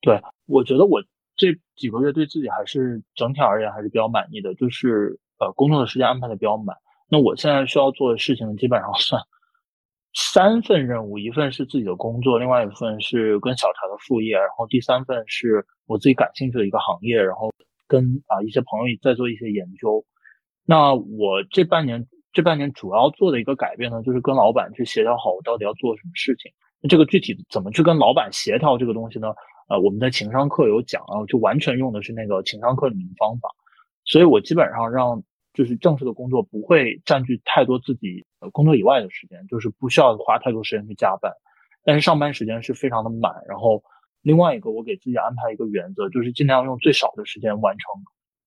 [0.00, 1.02] 对，我觉得我
[1.36, 6.74] 这几个月对自己还是整体而言还是比较满意的，就是呃工作的时间安排的比较满。
[7.10, 9.20] 那我现在需要做的事情基本上算
[10.14, 17.52] 三份任务，一份是自己的工作，另外一份是跟小茶的副业，然后第三份是我自己感兴趣的一个行业，然后
[17.86, 20.06] 跟啊一些朋友在做一些研究。
[20.64, 22.08] 那我这半年。
[22.34, 26.52] 这半年主要做的一个改变呢，就是跟老板去协调好我到底要做什么事情。
[26.82, 29.28] 那这个具体怎么去跟老板协调这个东西呢？
[29.68, 33.48] 呃，我们在情商课有讲啊，就完全用的是那个情商课里面的方法。
[34.04, 35.22] 所以我基本上让
[35.54, 41.32] 就是正式的工作不会占据太多自己呃工作以外的时间，就是不需要花太多时间去加班。
[41.84, 43.32] 但是上班时间是非常的满。
[43.48, 43.82] 然后
[44.20, 47.88] 另外一个我给自己安排一个原则，就是尽量用最少的时间完成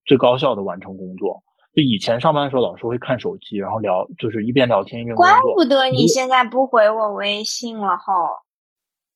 [0.05, 1.41] 最高效的完成工作。
[1.77, 5.15] 就以前上班的时候，老是会看手机，然后聊，就是一边聊天一边。
[5.15, 8.13] 怪不得你现在不回我微信了哈。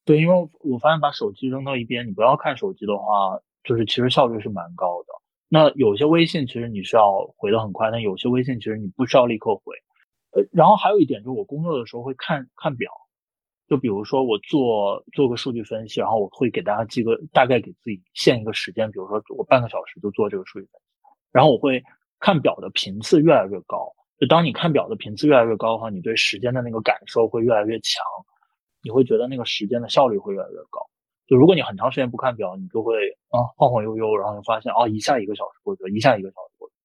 [0.06, 5.08] 对，因为我发现把手机扔到一边，你不要看手机的话，就是其实效率是蛮高的。
[5.50, 9.74] 那有些微信其实你是要回的很快，但有些微信其实你不需要立刻回。
[10.34, 12.92] 呃，然后还有一点就是我工作的时候会看看表，
[13.68, 20.86] 就比如说我做做个数据分析，然后我会给大家记个大概给自己限一个时间，比如说我半个小时就做这个数据分析，
[21.32, 21.84] 然后我会。
[22.22, 28.06] 看表的频次越来越高，就当你看表的频次越来越高的话，你对时间的那个感受会越来越强，
[28.84, 30.80] 你会觉得那个时间的效率会越来越高。
[31.26, 32.94] 就如果你很长时间不看表，你就会
[33.30, 36.76] 啊晃晃悠悠，然后就发现哦一下一个小时过去了，一下一个小时过去。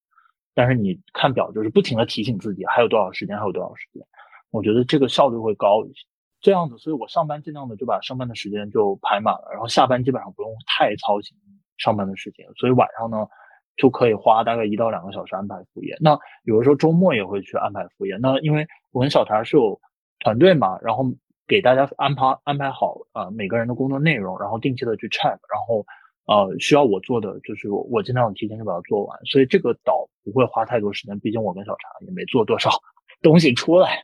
[0.54, 4.02] 但是你看表就是不停的提醒自己还有多少时间，还有多少时间。
[4.50, 6.06] 我觉得这个效率会高一些。
[6.40, 11.36] 这样子，所以我上班尽量的就把上班的时间就排满了，然后下班基本上不用太操心
[11.76, 12.46] 上班的事情。
[12.56, 13.28] 所以晚上呢。
[13.76, 15.96] 就可以花大概一到两个小时安排副业。
[16.00, 18.16] 那有的时候周末也会去安排副业。
[18.20, 19.78] 那因为我跟小茶是有
[20.20, 21.04] 团队嘛，然后
[21.46, 25.84] 给大家安排安排好啊每个人的工作内容，然后定期的去 check，然后
[26.26, 29.18] 呃需要我做的就是我尽量提前就把它做完。
[29.26, 32.70] 所以这个倒不会花太多时间，毕竟我跟小茶也没做多少
[33.22, 34.02] 东西出来。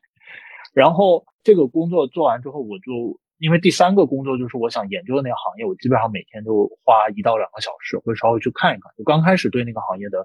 [0.75, 3.19] 然后这个工作做完之后，我就。
[3.43, 8.93] 因为第三个工作就是我想研究的那个行业，我基本上每天都花一到两个小时，会稍微去看一看。
[8.97, 10.25] 就刚开始对那个行业的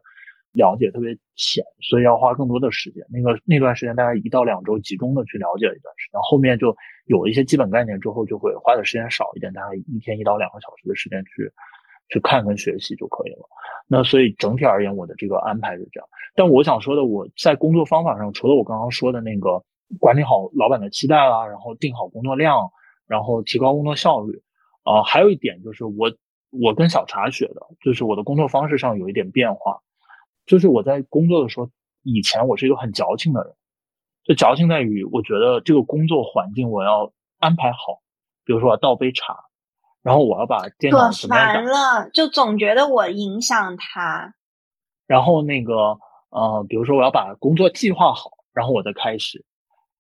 [0.52, 3.04] 了解特别浅，所以要花更多的时间。
[3.10, 6.22] 那个那段时间大概一到两周，集中的去了解一段时间。
[6.22, 11.52] 后面就有一些基本概念之后，就会花的时间少一点，大概一天一到两个小时的时间去
[12.10, 13.50] 去看跟学习就可以了。
[13.88, 16.08] 那所以整体而言，我的这个安排是这样。
[16.36, 19.64] 但我想说的，我在工作方法上，除了我刚刚说的那个
[20.00, 22.70] 管理好老板的期待啦，然后定好工作量，
[23.08, 24.42] 然后提高工作效率，
[24.84, 26.12] 啊，还有一点就是我
[26.52, 29.80] 我跟小茶学的，就是我的工作方式上有一点变化，
[30.46, 31.70] 就是我在工作的时候，
[32.04, 33.56] 以前我是一个很矫情的人，
[34.26, 38.02] 就矫情在于我觉得这个工作环境我要安排好，
[38.46, 39.46] 比如说我倒杯茶。
[40.04, 41.54] 然后我要把电脑怎么样？
[41.54, 44.36] 烦了，就总觉得我影响他。
[45.06, 49.44] 然后那个呃，比如说我要把工作计划好，然后我再开始。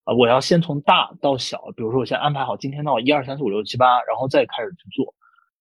[0.08, 5.14] 啊，我要先从大到小，比如说我先安排好今天到一二三四五六七八，然后再开始去做。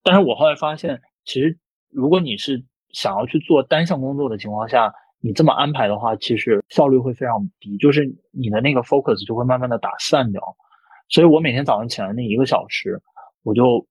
[0.05, 1.59] 但是我后来发现，其实
[1.91, 10.41] 如果你是想要去做单项工作的情况下，你这么安排的话，其实效率会非常低，就是你的那个 focus 就会慢慢的打散掉。
[11.09, 13.03] 所以我每天早上起来那一个小时，
[13.43, 13.87] 我就。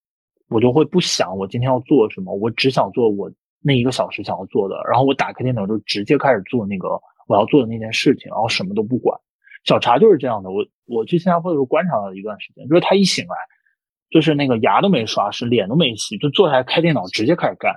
[0.48, 3.28] 我就会不想我今天要做什么，我只想做我
[3.62, 9.20] 那一个小时想要做的，然后我打开电脑就直接开始做那个我要做的那件事情，然后什么都不管。
[9.66, 13.36] 小茶就是这样的，我我去新加坡的时候观察了一段时间，就是他一醒来，
[14.10, 17.74] 就是那个牙都没刷，是脸都没洗，就坐下来开电脑直接开始干。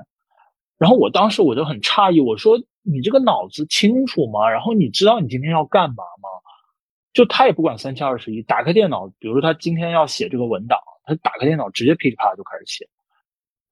[0.78, 4.48] 然后我当时我就很诧异，我说你这个脑子清楚吗？
[4.48, 6.28] 然后你知道你今天要干嘛吗？
[7.12, 10.78] 就他也不管三七二十一，打开电脑，比如说他今天要写这个文档。
[11.04, 12.86] 他打开电脑，直接噼里啪啦就开始写。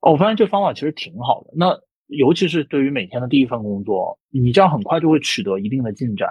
[0.01, 1.51] 哦，我发现这方法其实挺好的。
[1.55, 6.31] 那尤其是对于每天的第一份工作，你这样很快就会取得一定的进展。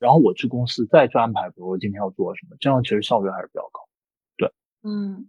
[0.00, 3.80] 然后我去公司再去安排，比如说今天要做什么，这样其实效率还是比较高。
[4.36, 5.28] 对，嗯，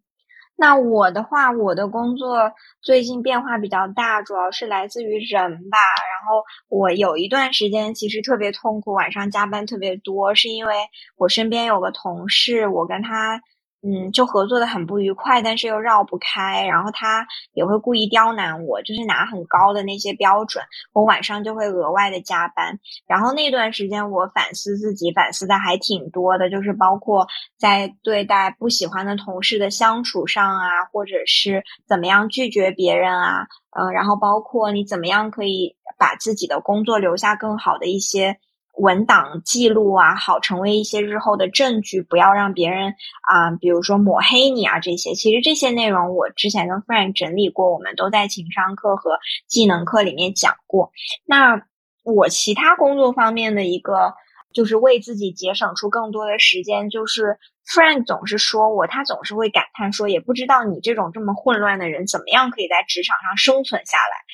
[0.55, 5.77] 那我的话，我的工作最近变化比较大，主要是来自于人吧。
[5.77, 10.73] 然后我有一段时间其实特别痛苦，晚上加班特别多，是因为
[11.17, 13.41] 我身边有个同事，我跟他。
[13.83, 16.65] 嗯，就合作的很不愉快，但是又绕不开。
[16.67, 20.63] 然后他也会故意刁难我，就是拿很高的那些标准，
[20.93, 22.79] 我晚上就会额外的加班。
[23.07, 38.37] 然后那段时间我反思自己，反思的还挺多的，就是包括在对待不喜欢的同事的相处上啊，或者是怎么样拒绝别人啊，嗯，然后包括你怎么样可以把自己的工作留下更好的一些。
[38.81, 45.13] 文档记录啊，好成为一些日后的证据，不要让别人啊，比如说抹黑你啊这些。
[45.13, 50.91] 其实这些内容我之前跟 Frank 整理过，我们都在情商课和技能课里面讲过。
[51.25, 51.61] 那
[52.03, 54.15] 我其他工作方面的一个，
[54.51, 64.25] 就是为自己节省出更多的时间，就是 Frank 总是说我，他总是会感叹说，也不知道你这种这么混乱的人，怎么样可以在职场上生存下来。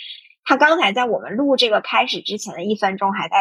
[0.46, 3.36] 他刚才在我们录这个开始之前的一分钟还在。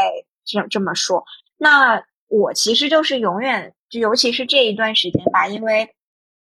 [0.46, 1.24] 这这么说，
[1.58, 5.88] 那我其实就是永远，就尤其是这一段时间吧，因为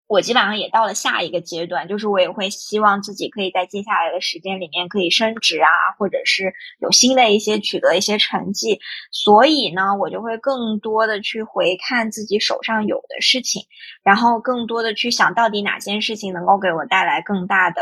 [0.07, 8.79] 我基本上也到了下一个阶段，就是我也会希望自己可以在接下来的时间里面可以升职啊，或者是有新的一些取得一些成绩，
[9.11, 13.63] 所以呢，我就会更多的去回看自己手上有的事情，
[14.03, 17.81] 然后更多的去想到底哪件事情能够给我带来更大的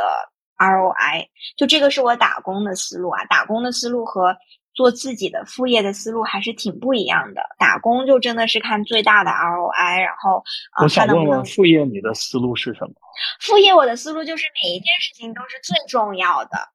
[0.59, 4.35] ROI，就这个是我打工的思路啊，打工的思路和。
[4.79, 7.41] 做自己的副业的思路还是挺不一样的。
[7.57, 10.41] 打工就真的是看最大的 ROI，然后
[10.81, 12.93] 我想问问副业你的思路是什么？
[13.41, 16.69] 副业我的思路就是每一件事情都是最重要的。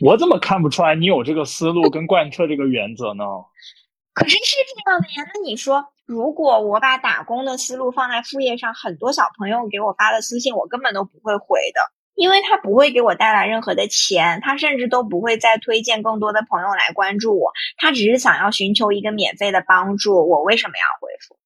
[0.00, 3.24] 我怎么看不出来你有这个思路跟贯彻这个原则呢？
[4.16, 5.30] 可是是这样的呀。
[5.34, 11.80] 那你说，如果我把打工的思路放在副业上，很多小朋友给我发的私信，我根本都不会回的。
[12.20, 20.28] 因为他不会给我带来任何的钱，他甚至都不会再推荐更多的朋友来关注我，他只是想要寻求一个免费的帮助。
[20.28, 21.38] 我为什么要回复？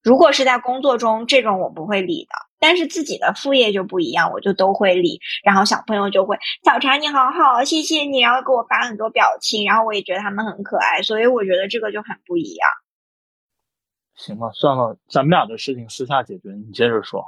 [0.00, 2.30] 如果是在工作中，这种我不会理的，
[2.60, 5.18] 但是自己的副业就不一样，我就都会理。
[5.42, 12.68] 然后小朋友就会小茶你好好，谢谢你，然后给我发很多表情，然后我也觉得他们很可爱，所以我觉得这个就很不一样。
[14.14, 17.22] 行吧，算了，咱们俩的事情私下解决，你接着说。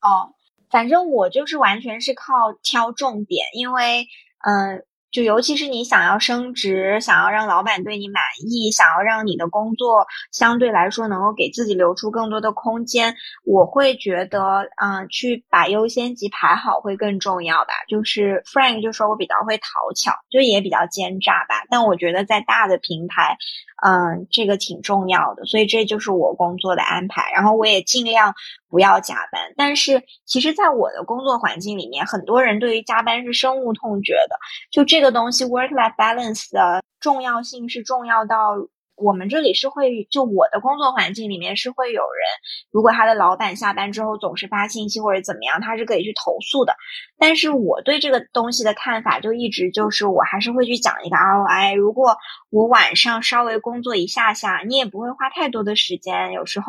[0.00, 0.34] 哦。
[0.72, 2.32] 反正我就是完全是靠
[2.62, 4.06] 挑重点，因为，
[4.44, 4.82] 嗯，
[5.12, 17.74] 就尤其是你想要升职，想要让老板对你满意，想要让你的工作相对来说能够给自己留出更多的空间，我会觉得，嗯，去把优先级排好会更重要吧。
[17.86, 23.36] 就是 Frank 就说我比较会讨巧，就也比较奸诈吧，但我觉得在大的平台。
[23.84, 27.32] 嗯，这个挺重要的，所以这就是我工作的安排。
[27.34, 28.32] 然后我也尽量
[28.72, 29.52] 不要加班。
[29.54, 34.36] 但是，其实，在我的工作环境里面，很多人对于加班是深恶痛绝的。
[34.70, 38.54] 就这个东西，work-life balance 的重要性是重要到
[38.96, 42.22] 我们这里是会，就我的工作环境里面是会有人，
[42.70, 46.74] 如果他的老板下班之后总是发信息或者怎么样，他是可以去投诉的。
[47.18, 51.74] 但是我对这个东西的看法就一直就是，我还是会去讲一个 ROI。
[51.74, 52.16] 如果
[52.50, 56.66] 我晚上稍微工作一下下，你也不会花太多的时间，有时候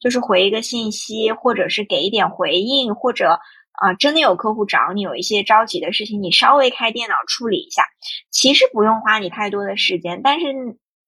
[0.00, 3.38] 就是回一个信息，或者是给一点回应，或者。
[3.80, 7.84] 啊，真的有客户找你，有一些着急的事情，你稍微开电脑处理一下，
[8.28, 10.46] 其实不用花你太多的时间，但是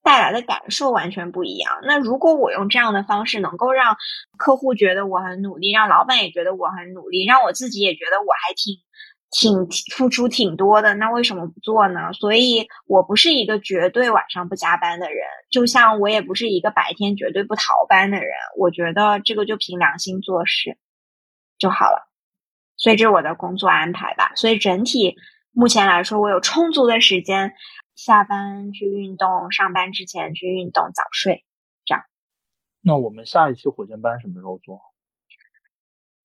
[0.05, 1.81] 带来的感受完全不一样。
[1.83, 3.96] 那如果我用这样的方式能够让
[4.38, 8.76] 客户觉得我很努力，让老板也觉得我很努力，让我自己也觉得我还挺
[9.31, 12.12] 挺付出挺多的，那为什么不做呢？
[12.12, 18.31] 所以我不是一个绝对晚上不加班的人，就像我也不是一个白天绝对不逃班的人。
[18.59, 20.77] 我觉得这个就凭良心做事
[21.59, 22.11] 就好了。
[22.77, 24.33] 所以这是我的工作安排吧。
[24.35, 25.16] 所以整体
[25.53, 27.55] 目前来说，我有充足的时间
[27.95, 31.45] 下班去运动，上班之前去运动，早睡，
[31.85, 32.03] 这样。
[32.81, 34.81] 那我们下一期火箭班什么时候做？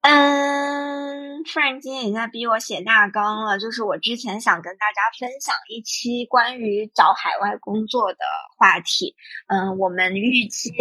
[0.08, 3.58] 嗯，突然今天已经在逼我写大纲了。
[3.58, 8.20] 就是我之前想跟大家分享一期关于找海外工作的
[8.56, 9.16] 话题。
[9.48, 10.72] 嗯，我们预计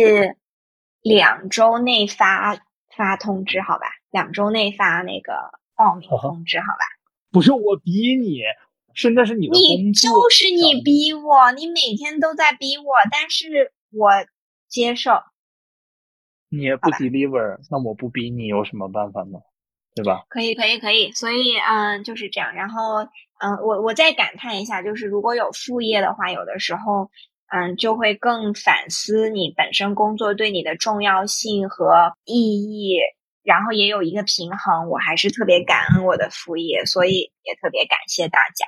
[1.00, 2.58] 两周内发
[2.94, 3.86] 发通知，好吧？
[4.10, 5.32] 两周内发那个。
[5.76, 6.84] 报名通知，好吧？
[7.32, 8.42] 不是我逼你，
[8.92, 9.48] 是那是你。
[9.48, 14.08] 你就是你逼我，你每天都在逼我，但是我
[14.68, 15.20] 接受。
[16.56, 19.38] 你也不 deliver，那我不逼你有什么办法呢？
[19.94, 20.24] 对吧？
[20.28, 21.12] 可以，可以，可以。
[21.12, 22.52] 所以，嗯，就是这样。
[22.54, 23.02] 然后，
[23.38, 27.10] 嗯，我我再感叹一下，就是如果有副业的话，有的时候，
[27.52, 32.98] 嗯，就会更反思你本身工作对你的重要性和意义。
[33.44, 38.64] 然后也有一个平衡，我还是特别感恩我的副业，所以也特别感谢大家。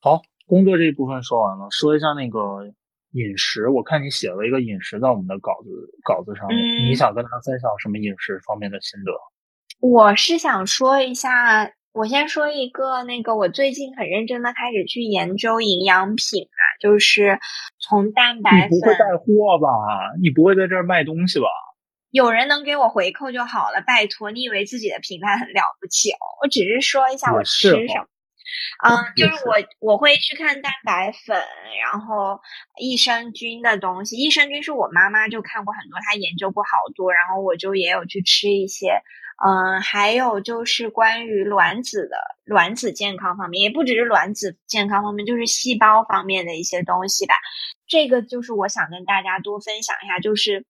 [0.00, 2.74] 好，工作这一部分说完了，说一下那个
[3.12, 3.68] 饮食。
[3.68, 5.68] 我看你写了一个饮食在我们的稿子
[6.04, 9.12] 稿子上面，你想跟大家分享什么饮食方面的心得？
[9.80, 17.38] 我是想说一下，我先说一个那个，我最近很认真的开始去研究营养品啊，就是
[17.78, 18.70] 从蛋白粉。
[18.70, 19.68] 你不会带货吧？
[20.20, 21.46] 你不会在这儿卖东西吧？
[22.10, 24.32] 有人能给我回扣就好了，拜托！
[24.32, 26.18] 你以为自己的品牌很了不起哦？
[26.42, 28.06] 我只是说一下我吃什么，
[28.84, 31.36] 嗯，就是我我会去看蛋白粉，
[31.82, 32.40] 然后
[32.78, 34.16] 益生菌的东西。
[34.16, 39.02] 益生菌是我妈妈就看过很多，她研究过好多，然后我就也有去吃一些。
[39.44, 47.34] 嗯，还有就是关于卵子的卵子健康方面，也不只是卵子健康方面，就是细胞方面的一些东西吧。
[47.86, 50.64] 这个就是我想跟大家多分享一下，就是。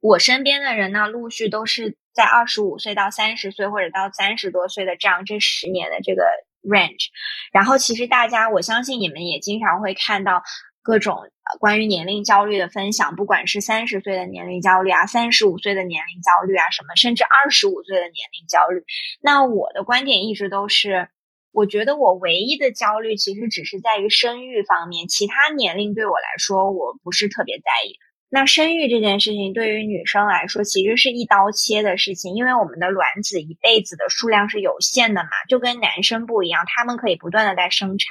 [0.00, 6.22] 我身边的人呢，陆续都是在二十五岁到三十岁，或者到三十多岁的这样这十年的这个
[6.66, 7.06] range。
[7.52, 10.42] 然后，其实大家，我相信你们也经常会看到
[10.82, 11.16] 各种
[11.58, 18.84] 关于年龄焦虑的分享，不管是三十岁的年龄焦虑啊，三十五岁的年龄焦虑啊，什么，甚至二十五岁的年龄焦虑。
[19.20, 21.08] 那我的观点一直都是，
[21.52, 27.96] 我觉得我唯一的焦虑其实只是在于生育方面，其他年龄对我来说，我不是特别在意。
[28.28, 38.08] 那生育这件事情对于女生来说，其实是一刀切的事情，因为我们的卵子一辈子的数量是有限的嘛，就跟男生不一样，他们可以不断的在生产。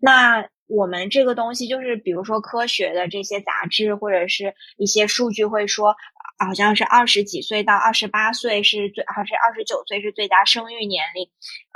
[0.00, 5.96] 那我们这个东西就是，比如说科学的这些杂志或者是一些数据会说，
[6.38, 11.28] 好像是二十几岁到二十八岁是最，还是二十九岁是最佳生育年龄。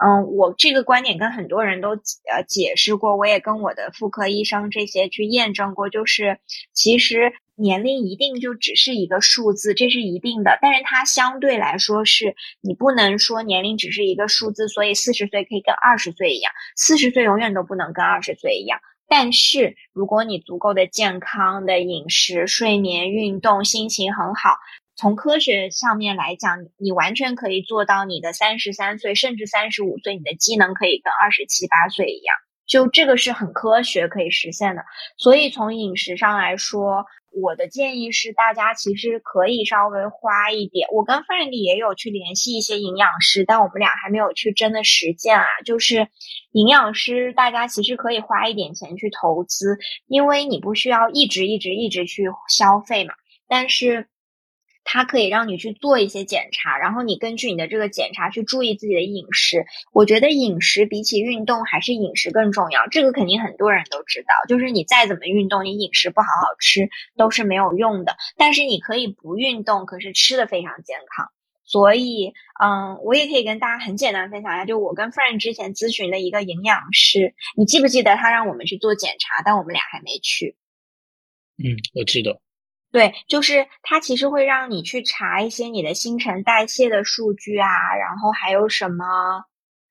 [0.02, 6.38] 嗯，我这个观点跟很多人都呃解释过，我也跟我的妇科医生这些去验证过，就是
[6.72, 7.32] 其实。
[7.54, 10.58] 年龄一定就只是一个数字，这是一定的。
[10.62, 18.80] 但是它相对来说是，你不能说年龄只是一个数字，所以四十岁可以跟二十岁一样，四十岁永远都不能跟二十岁一样。
[19.14, 24.56] 但是如果你足够的健康的饮食、睡眠、运动，心情很好，
[24.96, 32.34] 从科学上面来讲，你完全可以做到你的三十三岁甚至三十五岁，你的机能可以跟二十七八岁一样。
[32.72, 34.82] 就这个是很科学可以实现的。
[35.18, 37.04] 所以从饮食上来说。
[37.34, 40.86] 我的建议是，大家其实可以稍微花一点。
[40.92, 45.46] 我跟 Frank 也有去联系一些营养师，但我们俩还没有去真的实践啊。
[45.64, 46.06] 就是
[46.52, 53.14] 营养师，大家其实可以花一点钱去投资，因为你不需要一直一直一直去消费嘛。
[53.48, 54.06] 但是。
[54.84, 59.64] 它可以让你去做一些检查，然后你根据你的这个检查去注意自己的饮食。
[59.92, 64.28] 我觉得饮食比起运动还是饮食更重要，这个肯定很多人都知道。
[64.48, 68.16] 就是你再怎么运动，你饮食不好好吃都是没有用的。
[68.36, 71.28] 但是你可以不运动，可是吃的非常健康。
[71.64, 80.56] 所以，嗯，我也可以跟大家很简单分享一下，就我跟 Friend 之前咨询的一个营养师，你记不记得他让我们去做检查，但我们俩还没去。
[81.56, 82.40] 嗯，我记得。
[82.92, 89.04] 对，就是它其实会让你去查一些你的新陈代谢的数据啊，然后还有什么。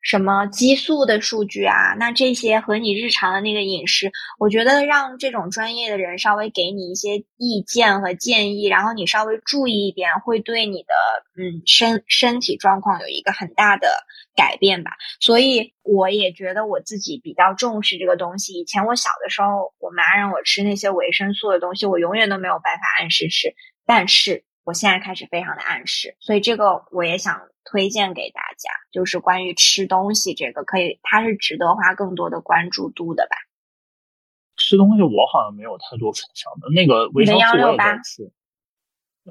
[0.03, 1.93] 什么激素的数据啊？
[1.99, 10.93] 那这些和你日常的那个饮食，我觉得让这种专业的人稍微给你一些意见和建议，然后你稍微注意一点，会对你的
[11.37, 13.89] 嗯身身体状况有一个很大的
[14.35, 14.91] 改变吧。
[15.19, 18.53] 所以我也觉得我自己比较重视这个东西。
[18.53, 23.53] 以前我小的时候，我妈让我吃那些维生素的东西，我永远都没有办法按时吃，
[23.85, 27.41] 但是我现在开始非常的按时，所以这个我也想。
[27.63, 33.37] 推荐给大家，就是关于吃东西这个，可以，它是值得花更多的关注度的吧。
[34.57, 38.31] 吃东西我好像没有太多分享的，那个维生素我也在吃。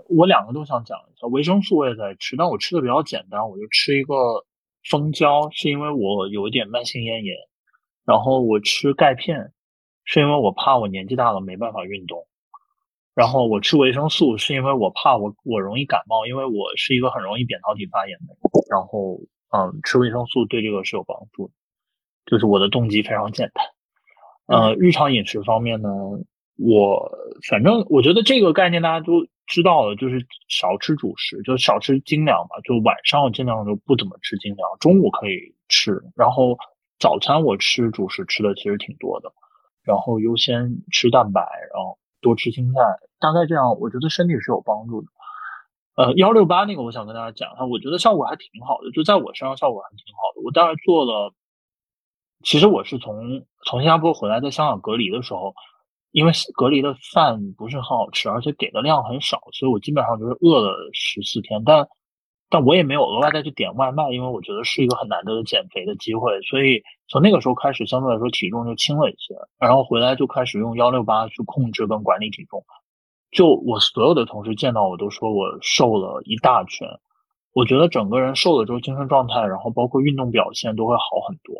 [0.08, 4.14] 我两个都想讲一下，维生素我也在吃，但我吃的比较简单，我就吃一个
[4.84, 7.36] 蜂胶，是因为我有一点慢性咽炎，
[8.04, 9.52] 然后我吃钙片，
[10.04, 12.26] 是因为我怕我年纪大了没办法运动。
[13.14, 18.34] 然后我吃维生素是因为我怕我我容易感冒，因为我是一个很容易扁桃体发炎的。
[18.70, 19.20] 然后
[19.52, 21.54] 嗯，吃维生素对这个是有帮助的，
[22.26, 23.64] 就是我的动机非常简单。
[24.46, 25.90] 呃，日常饮食方面呢，
[26.56, 27.10] 我
[27.48, 32.58] 反正我觉得这个概念大家都知道了，就是少吃主食，就少吃精粮嘛。
[32.64, 36.00] 就晚上尽量就不怎么吃精粮，中午可以吃。
[36.16, 36.56] 然后
[36.98, 39.30] 早餐我吃主食吃的其实挺多的，
[39.82, 41.42] 然后优先吃蛋白，
[41.74, 41.98] 然后。
[42.22, 42.80] 多吃青菜，
[43.18, 45.08] 大概这样，我觉得身体是有帮助的。
[45.96, 50.42] 呃，幺六八那个，我想跟大家讲一下，我觉得效果还挺好的，就在我身上效果还挺好的。
[50.44, 51.32] 我大概做了，
[52.44, 55.54] 其实我是从从新加坡回来，在香港隔离的时候，
[56.12, 61.86] 因为隔离的饭不是很好吃，而且给的量很少，所以我基本上就是饿了十四天，但。
[62.52, 69.36] 但我也没有额外再去点外卖，因为我觉得是一个很难得的减肥的机会，所以从那个时候开始，相对来说体重就轻了一些。
[69.56, 72.60] 然后回来就开始用幺六八去控制跟管理体重。
[73.30, 76.88] 就我所有的同事见到我都说我瘦了一大圈，
[77.52, 81.54] 我觉得整个人瘦了之后精神状态，然后包括运动表现都会好很多。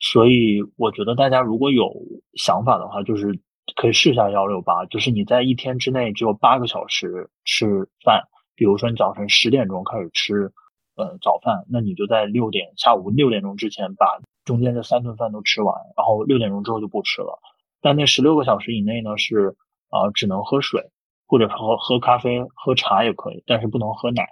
[0.00, 1.94] 所以我觉得大家如果有
[2.34, 3.38] 想法的话，就是
[3.74, 8.28] 可以试一下幺六八，就是你在一天之内只有八个小时吃饭。
[8.56, 10.52] 比如说你早晨十点钟开始吃，
[10.94, 17.40] 呃早饭，那你就在六点下午六点钟之前把中间这三顿饭都吃完，然后六点钟之后就不吃了。
[17.80, 19.56] 但那十六个小时以内呢是
[19.88, 20.90] 啊只能喝水
[21.26, 24.28] 或者喝喝咖啡喝茶也可以，但是不能喝奶。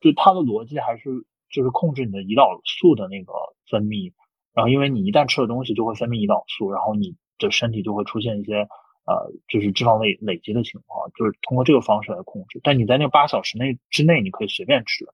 [0.00, 3.32] 就它的逻辑还是就是控制你的胰岛素的那个
[3.68, 4.12] 分泌，
[4.54, 8.66] 然后因为你一旦吃了东西就会分泌胰岛素，然后你的身体就会出现一些。
[9.06, 12.58] 呃，就是脂肪累累积的情况，就是通过这个方式来控制。
[12.64, 15.04] 但你在那八小时内之内，你可以随便吃，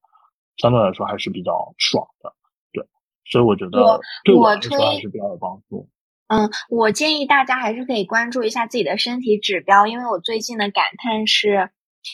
[0.58, 2.32] 相对来说还是比较爽的。
[2.70, 2.86] 对，
[3.24, 5.88] 所以我觉得对我来说还是比较有帮助。
[6.28, 11.70] 嗯，我建议大家还是可以关注一下自己的身体指标，因为我最近的感叹是。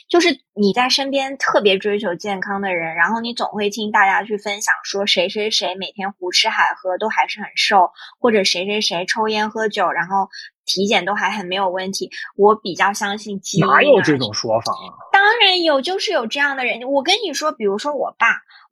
[0.08, 10.28] 就是你在身边特别追求健康的人，然后你总会听大家去分享说谁谁谁每天胡吃海喝都还是很瘦，或者谁谁谁抽烟喝酒，然后
[10.64, 12.10] 体检都还很没有问题。
[12.36, 13.66] 我比较相信基因。
[13.66, 14.94] 哪有这种说法啊？
[15.12, 16.82] 当然有，就是有这样的人。
[16.90, 18.26] 我跟你说，比如说我爸，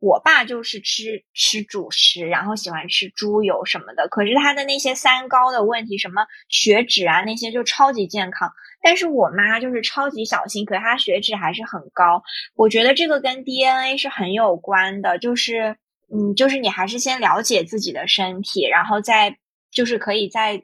[0.05, 8.51] 我爸就是吃吃主食，然后喜欢吃猪油什么的，可是他的那些三高的问题，什么血脂啊那些就超级健康。
[8.83, 12.23] 但是我妈就是超级小心，可是她血脂还是很高。
[12.55, 15.75] 我觉得这个跟 DNA 是很有关的，就是，
[16.13, 19.39] 嗯，就是你还是先了解自己的身体，然后再
[19.73, 20.63] 就是可以在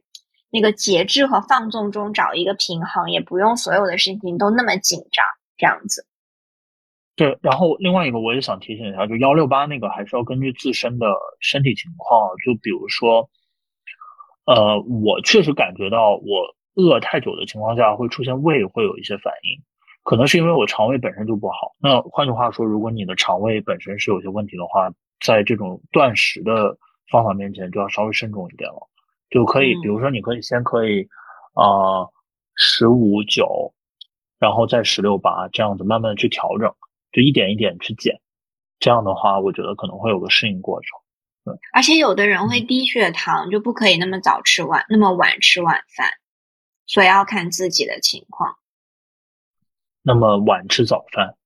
[0.50, 5.24] 那个节制和放纵中找一个平衡，也不用所有的事情都那么紧张，
[5.56, 6.04] 这样子。
[7.20, 13.28] 对，然后另外一个我也想提醒一下，就幺六八那个还是要根据自身的身体情况，就比如说，
[14.46, 16.56] 呃，我确实感觉到我。
[16.76, 19.60] 饿太久的情况下，会出现胃会有一些反应，
[20.04, 21.74] 可能是因为我肠胃本身就不好。
[21.82, 24.88] 那换句话说，如果你的肠胃本身是有些问题的话，
[25.20, 26.78] 在这种断食的
[27.10, 28.88] 方法面前，就要稍微慎重一点了。
[29.30, 31.08] 就可以，比如说，你可以先可以，
[31.54, 32.06] 啊，
[32.54, 33.74] 十五九，
[34.38, 36.72] 然后再十六八，这样子慢慢的去调整，
[37.12, 38.20] 就一点一点去减。
[38.78, 40.88] 这样的话，我觉得可能会有个适应过程。
[41.44, 46.10] 对，而且有的人会低血糖，就不可以那么早吃晚，那么晚吃晚饭。
[46.86, 48.56] 所以要看自己的情况。
[50.02, 51.36] 那么晚吃早饭？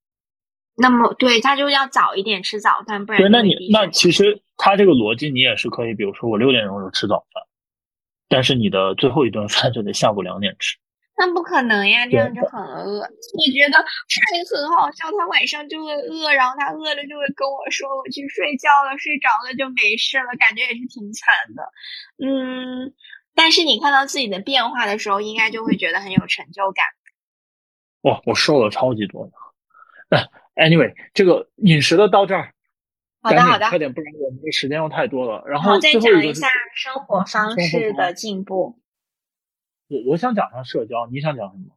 [0.76, 3.28] 那么对他就要早一点吃早饭，不然对。
[3.28, 7.42] 那你那其实他这个逻辑你也是可以，比如说我六点钟就吃早饭，
[8.28, 10.76] 但是你的最后一顿饭就得下午两点吃。
[11.16, 13.00] 那不可能呀，这样就很饿。
[13.00, 13.84] 我觉得他
[14.50, 21.62] 很好笑，他晚上就会饿，然后他饿了就会跟我说我去睡觉了，睡着了就没事了，感觉也是挺惨的。
[22.24, 22.94] 嗯。
[23.36, 26.84] 但是你看到自己的变化的时候，应该就会觉得很有成就感。
[28.02, 30.30] 哇，我瘦了超级多的。
[30.54, 32.52] Anyway，这个饮食的到这儿，
[33.22, 35.42] 好的好的，快点，不然我们的时间又太多了。
[35.48, 36.46] 然后再讲一下
[36.76, 38.78] 生活方式的进步。
[39.88, 41.74] 我我想讲上社交，你想讲什么？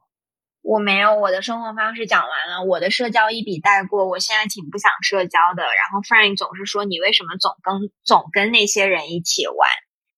[0.62, 4.06] 我没有，我的生活方式讲完了，我的社交一笔带过。
[4.06, 5.62] 我现在挺不想社交的。
[5.62, 9.68] 然后 Frank 总是说你为什么总跟总跟那些人一起玩？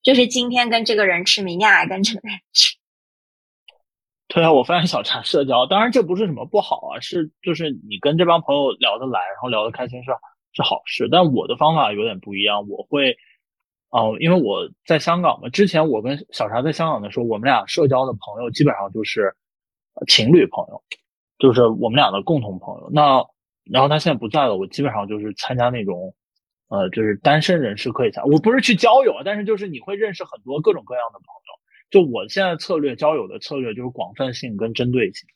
[0.02, 2.74] 就是今天跟这个人吃，明天还跟这个人吃。
[4.32, 10.10] 对啊，我发现小茶社交，当然这不是什么不好啊，是就是你跟这帮朋友聊得来，然后聊得开心是
[10.52, 11.08] 是好事。
[11.10, 13.16] 但我的方法有点不一样，我会，
[13.90, 19.34] 哦，因为我在香港嘛，之前我跟小茶在香港的时候，我们俩社交的朋友基本上就是
[20.06, 20.82] 情侣朋友，
[21.38, 22.88] 就是我们俩的共同朋友。
[22.92, 23.24] 那
[23.70, 26.14] 然后他现在不在了，我基本上就是参加那种，
[26.68, 31.50] 呃，就是单身人士可以参，我不是去交友，但是就是你会认识很多各种各样的朋友。
[31.90, 35.28] 就我现在策略交友的策略就是广泛性跟针对性，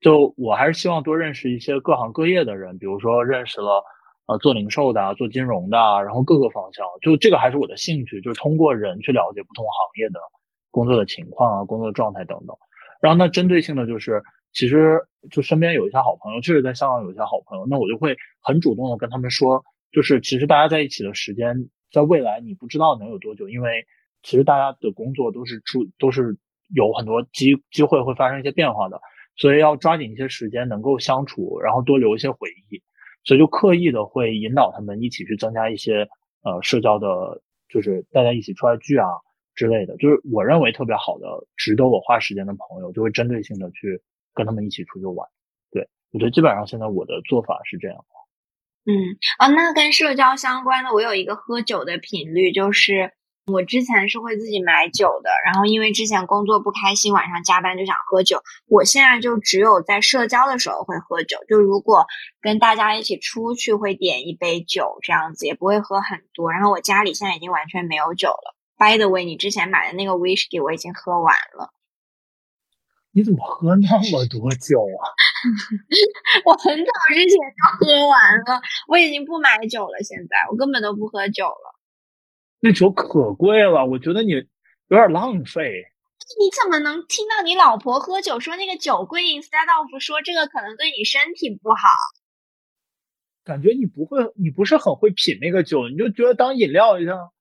[0.00, 3.84] 就我还是希望多认识一些各行各业的人，比如说认识了
[4.26, 10.20] 呃做零售的、做金融的，然后各个方向，就这个还是我的兴趣，就是通过人去了解不同行业的
[10.70, 12.56] 工作的情况啊、工作状态等等。
[13.00, 14.22] 然后那针对性的就是，
[14.52, 15.00] 其实
[15.30, 19.62] 就身边有一些好朋友，确实在香港有一些好朋友，那我就会很主动的跟他们说，
[19.92, 23.84] 就是其实大家在一起的时间，在未来你不知道能有多久，因为。
[24.26, 26.38] 其实大家的工作都是出都是
[26.74, 28.98] 有很多机机会会发生一些变化的，
[29.36, 32.80] 所以要抓紧一些时间能够相处，然后多留一些回忆，
[33.24, 36.08] 所以就刻意的会引导他们一起去增加一些
[36.42, 39.06] 呃社交的，就是大家一起出来聚啊
[39.54, 44.00] 之类的，就是我认为特别好的值得我花时间的朋友，就会针对性的去
[44.34, 45.28] 跟他们一起出去玩。
[45.70, 48.04] 对我觉得基本上现在我的做法是这样。
[48.86, 53.12] 嗯啊，那跟社交相关的，我有一个喝酒的频率就是。
[53.46, 58.42] 我之前是会自己买酒的，然后因为之前工作不开心，晚上加班就想喝酒。
[58.66, 62.06] 我现在就只有在社交的时候会喝酒，就如果
[62.40, 66.52] 跟大家一起出去会点一杯酒这样子，也不会喝很多。
[66.52, 68.56] 然后我家里现在已经完全没有酒了。
[68.78, 71.70] By the way，你之前买的那个 whisky 我已经喝完了。
[73.12, 75.04] 你怎么喝那么多酒啊？
[76.46, 80.02] 我很早之前就喝完了，我已经不买酒了。
[80.02, 81.73] 现在我根本都不喝酒了。
[82.64, 84.40] 那酒可贵了，我觉得你有
[84.88, 85.84] 点浪费。
[86.38, 91.84] 你怎么能听到你老婆喝酒说那个酒贵？Instead of 说这个可能对你身体不好。
[93.44, 97.34] 感觉你不会，你不是很会品那个酒，你就觉得当饮料一样。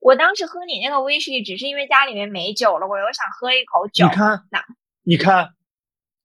[0.00, 4.04] 我当时喝你那个威士忌，只是因为家里面没酒了，我又想喝一口酒。
[4.04, 4.44] 你看，
[5.02, 5.54] 你看，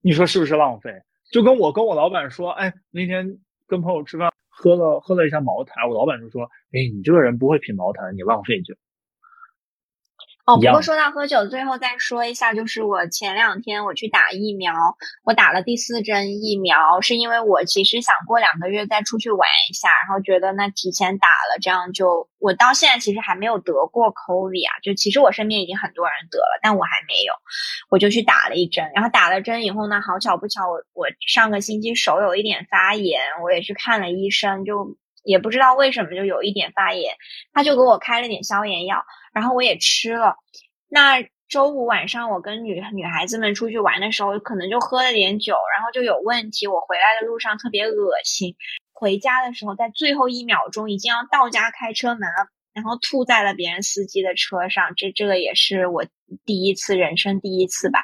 [0.02, 0.92] 你说是不是浪费？
[1.32, 4.31] 就跟我跟我老板说，哎，那天跟朋友吃饭。
[4.62, 8.76] 喝了喝了一下茅台，我老板就说：“哎，你这个人不会品茅台，你浪费酒。”
[10.46, 14.74] 哦，不过说到喝酒，最后再说一下，就是我前两天我去打疫苗，
[15.24, 27.34] 我打了第四针疫苗，是因为我其实想过两个月再出去玩一下，然后觉得那提前打了，这样就我到现在其实还没有得过 COVID 啊，就其实我身边已经很多人得了，但我还没有，
[27.90, 37.16] 我就去打了一针，然后打了针以后呢，好巧不巧，我我上个星期手有一点发炎，我也去看了医生，就也不知道为什么就有一点发炎，
[37.54, 39.04] 他就给我开了点消炎药。
[39.34, 40.36] 然后我也吃了。
[40.90, 46.68] 那周五晚上我跟女女孩子们出去玩的时候，可能就喝了点酒，然后就有问题。
[46.68, 48.56] 我回来的路上特别恶心，
[48.94, 54.94] 回家的时候在最后一秒钟已经要到家开车门了，然后吐在了别人司机的车上。
[54.96, 56.06] 这这个也是我
[56.46, 58.04] 第一次人生第一次吧，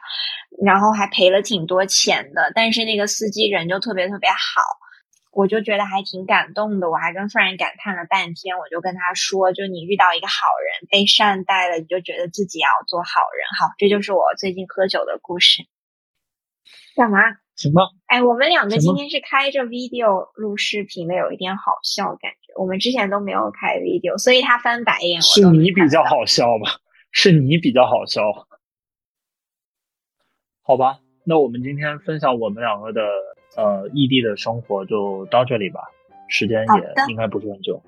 [0.64, 2.52] 然后还赔了挺多钱的。
[2.54, 4.62] 但是那个司机人就特别特别好。
[5.38, 8.58] 我就觉得还挺感动的，我还跟夫人感叹了半天。
[8.58, 15.62] 我就跟他说：“就你遇到一个好人，被善待了，你就觉得自己要做好人。”好，这就是我最近喝酒的故事。
[16.96, 17.20] 干嘛？
[17.56, 17.94] 什么。
[18.08, 22.60] 哎，我们两个今天是开着 video 录视频的，有一点好笑感觉。
[22.60, 25.22] 我们之前都没有开 video，所以他翻白眼。
[25.22, 26.82] 是你比较好笑吧？
[27.12, 28.24] 是你比较好笑。
[30.64, 33.04] 好吧，那我们今天分享我们两个的。
[33.58, 35.82] 呃，异地的生活就到这里吧，
[36.30, 37.82] 时间也应该不是很久，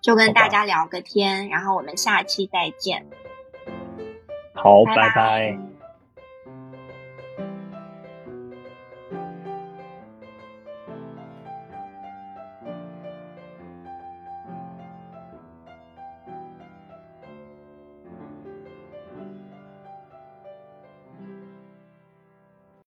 [0.00, 3.04] 就跟大家聊个天，然后我们下期再见。
[4.54, 5.69] 好，拜拜。